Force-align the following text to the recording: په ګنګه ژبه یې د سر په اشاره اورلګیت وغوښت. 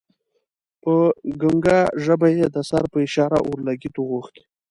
په 0.83 0.95
ګنګه 1.41 1.79
ژبه 2.03 2.27
یې 2.37 2.45
د 2.55 2.57
سر 2.69 2.83
په 2.91 2.97
اشاره 3.05 3.37
اورلګیت 3.47 3.95
وغوښت. 3.97 4.35